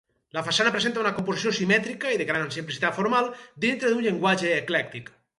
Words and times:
La 0.35 0.41
façana 0.45 0.69
presenta 0.75 1.01
una 1.01 1.09
composició 1.17 1.51
simètrica 1.57 2.13
i 2.15 2.17
de 2.21 2.25
gran 2.29 2.47
simplicitat 2.55 2.97
formal, 3.01 3.29
dintre 3.67 3.91
d'un 3.93 4.01
llenguatge 4.07 4.49
eclèctic. 4.55 5.13